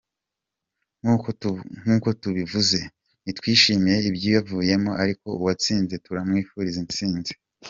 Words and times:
Nkuko 1.83 2.07
tubivuze, 2.21 2.79
ntitwishimiye 3.23 3.97
ibyavuyemo 4.09 4.91
ariko 5.03 5.25
uwatsinze 5.39 5.95
turamwifuzira 6.05 6.79
intsinzi.” 6.85 7.33